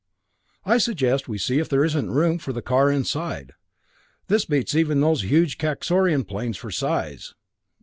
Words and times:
I 0.65 0.79
suggest, 0.79 1.27
we 1.27 1.37
see 1.37 1.59
if 1.59 1.69
there 1.69 1.85
isn't 1.85 2.09
room 2.09 2.39
for 2.39 2.53
the 2.53 2.63
car 2.63 2.89
inside. 2.89 3.51
This 4.29 4.45
beats 4.45 4.73
even 4.73 4.99
those 4.99 5.21
huge 5.21 5.59
Kaxorian 5.59 6.27
planes 6.27 6.57
for 6.57 6.71
size." 6.71 7.35